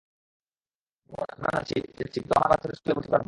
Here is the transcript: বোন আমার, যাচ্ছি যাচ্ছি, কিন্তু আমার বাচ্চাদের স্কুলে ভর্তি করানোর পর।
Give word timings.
বোন 1.09 1.27
আমার, 1.35 1.53
যাচ্ছি 1.57 1.75
যাচ্ছি, 1.99 2.17
কিন্তু 2.19 2.33
আমার 2.37 2.49
বাচ্চাদের 2.51 2.77
স্কুলে 2.77 2.93
ভর্তি 2.95 3.09
করানোর 3.09 3.11
পর। 3.11 3.19